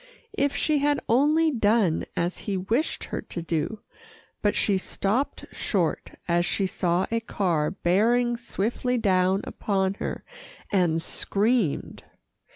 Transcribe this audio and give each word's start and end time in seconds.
If 0.33 0.55
she 0.55 0.79
had 0.79 0.99
only 1.07 1.51
done 1.51 2.05
as 2.15 2.39
he 2.49 2.57
wished 2.57 3.03
her 3.03 3.21
to 3.21 3.41
do, 3.43 3.81
but 4.41 4.55
she 4.55 4.79
stopped 4.79 5.45
short, 5.51 6.13
as 6.27 6.43
she 6.43 6.65
saw 6.65 7.05
a 7.11 7.19
car 7.19 7.69
bearing 7.69 8.35
swiftly 8.35 8.97
down 8.97 9.41
upon 9.43 9.93
her, 9.99 10.23
and 10.71 10.99
screamed. 11.03 12.03